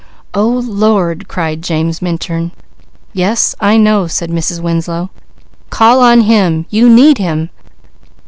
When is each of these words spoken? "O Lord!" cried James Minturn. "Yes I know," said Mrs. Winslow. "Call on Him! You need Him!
"O 0.33 0.47
Lord!" 0.49 1.27
cried 1.27 1.61
James 1.61 2.01
Minturn. 2.01 2.53
"Yes 3.13 3.53
I 3.59 3.77
know," 3.77 4.07
said 4.07 4.31
Mrs. 4.31 4.59
Winslow. 4.59 5.11
"Call 5.69 5.99
on 5.99 6.21
Him! 6.21 6.65
You 6.71 6.89
need 6.89 7.19
Him! 7.19 7.51